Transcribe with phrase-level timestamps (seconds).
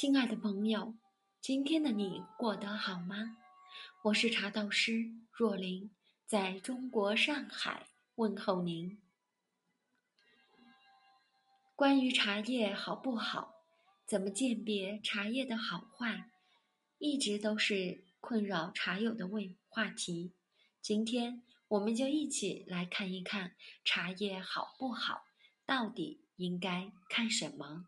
[0.00, 0.94] 亲爱的朋友，
[1.42, 3.36] 今天的你过得好吗？
[4.04, 5.90] 我是茶道师若琳，
[6.24, 8.98] 在中国上海问候您。
[11.76, 13.56] 关于茶叶好不好，
[14.06, 16.30] 怎么鉴别茶叶的好坏，
[16.96, 20.32] 一直都是困扰茶友的问话题。
[20.80, 23.54] 今天我们就一起来看一看
[23.84, 25.24] 茶叶好不好，
[25.66, 27.84] 到底应该看什么？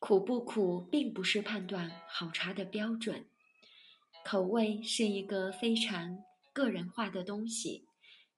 [0.00, 3.26] 苦不苦，并不是判断好茶的标准。
[4.24, 6.18] 口味是一个非常
[6.54, 7.86] 个人化的东西，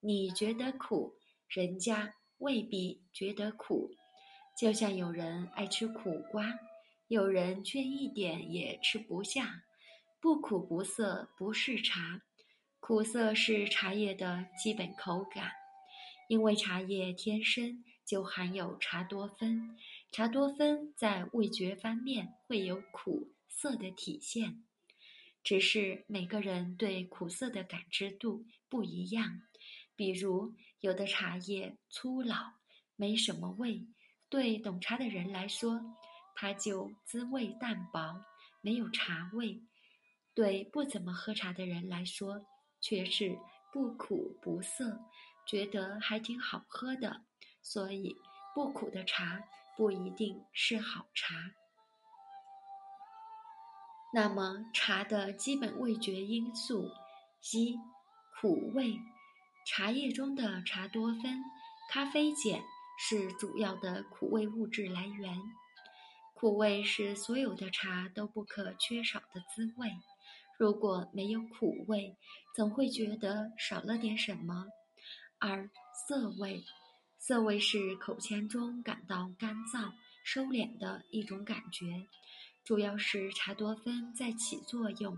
[0.01, 1.15] 你觉得苦，
[1.49, 3.95] 人家未必觉得苦。
[4.59, 6.53] 就像有人爱吃苦瓜，
[7.07, 9.63] 有人却一点也吃不下。
[10.21, 12.23] 不苦不涩不是茶，
[12.81, 15.53] 苦涩是茶叶的基本口感，
[16.29, 19.77] 因为茶叶天生就含有茶多酚。
[20.13, 24.63] 茶多酚在味觉方面会有苦涩的体现，
[25.43, 29.41] 只是每个人对苦涩的感知度不一样。
[29.97, 32.37] 比如，有的茶叶粗老，
[32.95, 33.87] 没什么味，
[34.29, 35.81] 对懂茶的人来说，
[36.35, 38.23] 它就滋味淡薄，
[38.61, 39.63] 没有茶味；
[40.35, 42.45] 对不怎么喝茶的人来说，
[42.83, 43.39] 却是
[43.73, 45.01] 不苦不涩，
[45.47, 47.23] 觉得还挺好喝的。
[47.63, 48.15] 所以，
[48.55, 49.43] 不苦的茶。
[49.77, 51.35] 不一定是好茶。
[54.15, 56.91] 那么，茶的基本味觉因素
[57.53, 57.79] 一
[58.39, 58.99] 苦味，
[59.67, 61.43] 茶叶中的茶多酚、
[61.91, 62.63] 咖啡碱
[62.99, 65.39] 是主要的苦味物质来源。
[66.35, 69.91] 苦味是所有的茶都不可缺少的滋味。
[70.59, 72.17] 如果没有苦味，
[72.55, 74.67] 总会觉得少了点什么。
[75.39, 75.71] 二
[76.07, 76.63] 涩味。
[77.25, 79.93] 涩味是口腔中感到干燥、
[80.25, 82.09] 收敛的一种感觉，
[82.65, 85.17] 主要是茶多酚在起作用。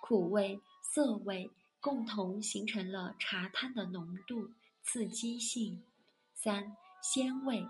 [0.00, 1.48] 苦味、涩味
[1.80, 4.50] 共同形成了茶汤的浓度、
[4.82, 5.84] 刺激性。
[6.34, 7.64] 三、鲜味，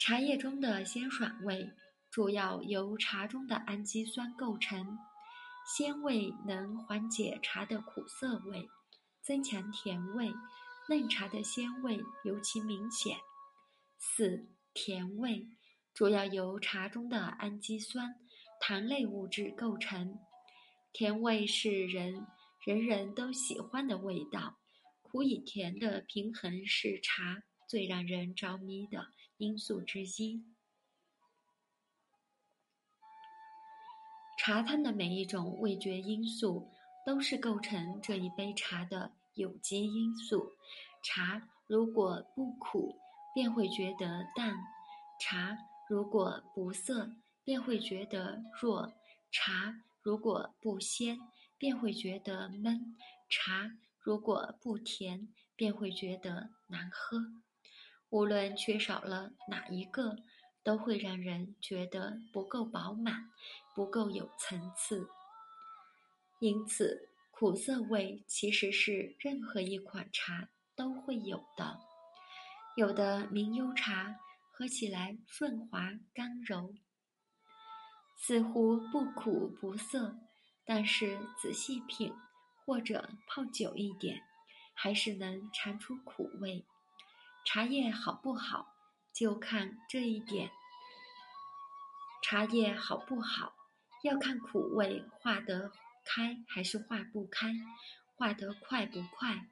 [0.00, 1.70] 茶叶中的鲜爽味
[2.10, 4.98] 主要由茶中的氨基酸构成，
[5.64, 8.68] 鲜味能缓解茶的苦涩味，
[9.22, 10.32] 增强甜味。
[10.88, 13.18] 嫩茶的鲜味尤其明显。
[13.98, 15.48] 四、甜味
[15.92, 18.14] 主要由茶中的氨基酸、
[18.60, 20.18] 糖类物质构成。
[20.92, 22.26] 甜味是人
[22.64, 24.58] 人人都喜欢的味道，
[25.02, 30.44] 苦与甜的平衡是茶最让人着迷的因素之一。
[34.38, 36.70] 茶汤的每一种味觉因素
[37.04, 39.12] 都是构成这一杯茶的。
[39.36, 40.56] 有机因素，
[41.02, 42.96] 茶如果不苦，
[43.34, 44.54] 便会觉得淡；
[45.20, 45.58] 茶
[45.88, 47.12] 如果不涩，
[47.44, 48.94] 便会觉得弱；
[49.30, 51.18] 茶如果不鲜，
[51.58, 52.96] 便会觉得闷；
[53.28, 57.18] 茶如果不甜，便会觉得难喝。
[58.08, 60.16] 无论缺少了哪一个，
[60.64, 63.30] 都会让人觉得不够饱满，
[63.74, 65.08] 不够有层次。
[66.40, 67.10] 因此。
[67.38, 71.78] 苦涩味其实是任何一款茶都会有的。
[72.78, 74.16] 有的名优茶
[74.50, 76.74] 喝起来顺滑刚柔，
[78.16, 80.16] 似乎不苦不涩，
[80.64, 82.14] 但是仔细品
[82.64, 84.22] 或者泡久一点，
[84.72, 86.64] 还是能尝出苦味。
[87.44, 88.74] 茶叶好不好，
[89.12, 90.50] 就看这一点。
[92.22, 93.54] 茶叶好不好，
[94.04, 95.70] 要看苦味化得。
[96.06, 97.52] 开还是化不开，
[98.14, 99.48] 化得快不快？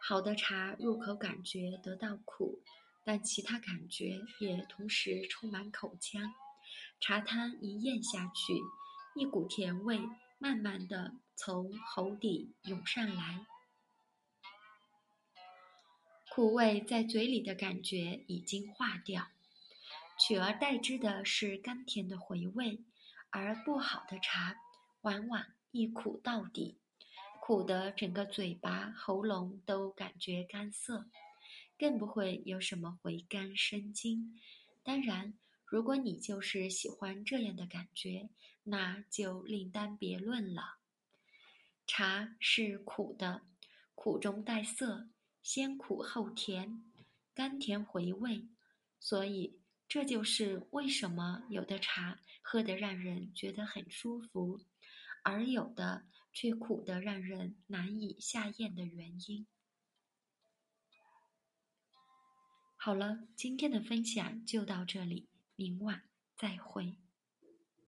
[0.00, 2.62] 好的茶入口感觉得到苦，
[3.04, 6.32] 但其他感觉也同时充满口腔。
[7.00, 8.54] 茶汤一咽下去，
[9.14, 10.00] 一股甜味
[10.38, 13.46] 慢慢的从喉底涌上来，
[16.30, 19.28] 苦味在嘴里的感觉已经化掉，
[20.18, 22.82] 取而代之的是甘甜的回味。
[23.30, 24.56] 而不好的茶，
[25.02, 25.44] 往往。
[25.70, 26.78] 一苦到底，
[27.40, 31.10] 苦的整个嘴巴、喉咙都感觉干涩，
[31.78, 34.40] 更不会有什么回甘生津。
[34.82, 38.30] 当然，如果你就是喜欢这样的感觉，
[38.64, 40.78] 那就另当别论了。
[41.86, 43.42] 茶是苦的，
[43.94, 45.08] 苦中带涩，
[45.42, 46.82] 先苦后甜，
[47.34, 48.48] 甘甜回味。
[49.00, 54.60] 所以，这就是为什么有的茶喝得让人觉得很舒服。
[55.22, 59.46] 而有的却苦得让人难以下咽的原因。
[62.76, 66.96] 好了，今天的分享就到这里，明晚再会。